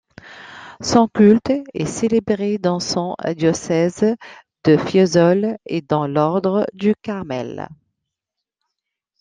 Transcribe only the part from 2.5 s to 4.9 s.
dans son diocèse de